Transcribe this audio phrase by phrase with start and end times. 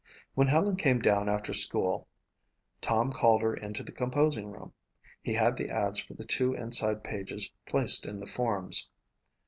[0.33, 2.07] When Helen came down after school
[2.81, 4.73] Tom called her into the composing room.
[5.21, 8.89] He had the ads for the two inside pages placed in the forms.